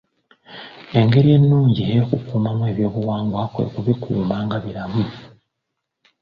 Engeri 0.99 1.29
ennungi 1.37 1.81
ey'okukuumamu 1.91 2.63
ebyobuwangwa 2.71 3.41
kwe 3.53 3.65
kubikuuma 3.73 4.35
nga 4.45 4.57
biramu. 4.63 5.03